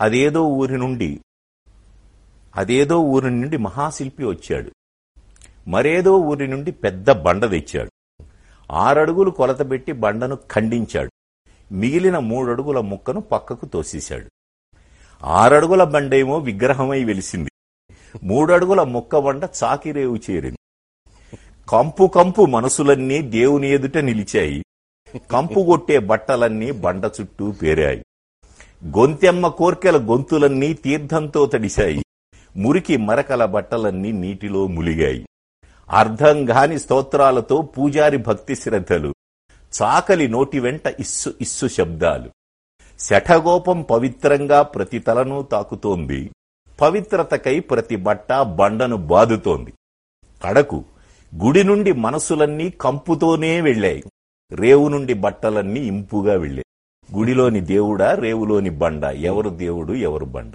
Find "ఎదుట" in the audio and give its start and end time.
23.68-23.98